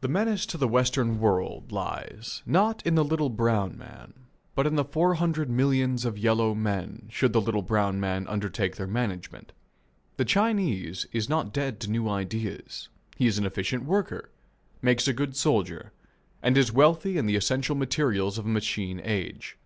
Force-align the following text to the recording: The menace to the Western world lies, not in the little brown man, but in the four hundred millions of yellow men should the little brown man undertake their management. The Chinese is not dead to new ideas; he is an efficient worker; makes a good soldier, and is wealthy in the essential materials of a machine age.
The 0.00 0.08
menace 0.08 0.46
to 0.46 0.58
the 0.58 0.66
Western 0.66 1.20
world 1.20 1.70
lies, 1.70 2.42
not 2.44 2.84
in 2.84 2.96
the 2.96 3.04
little 3.04 3.28
brown 3.28 3.78
man, 3.78 4.12
but 4.56 4.66
in 4.66 4.74
the 4.74 4.84
four 4.84 5.14
hundred 5.14 5.48
millions 5.48 6.04
of 6.04 6.18
yellow 6.18 6.56
men 6.56 7.06
should 7.08 7.32
the 7.32 7.40
little 7.40 7.62
brown 7.62 8.00
man 8.00 8.26
undertake 8.26 8.74
their 8.74 8.88
management. 8.88 9.52
The 10.16 10.24
Chinese 10.24 11.06
is 11.12 11.28
not 11.28 11.52
dead 11.52 11.78
to 11.82 11.90
new 11.92 12.08
ideas; 12.08 12.88
he 13.16 13.28
is 13.28 13.38
an 13.38 13.46
efficient 13.46 13.84
worker; 13.84 14.28
makes 14.82 15.06
a 15.06 15.12
good 15.12 15.36
soldier, 15.36 15.92
and 16.42 16.58
is 16.58 16.72
wealthy 16.72 17.16
in 17.16 17.26
the 17.26 17.36
essential 17.36 17.76
materials 17.76 18.38
of 18.38 18.46
a 18.46 18.48
machine 18.48 19.00
age. 19.04 19.56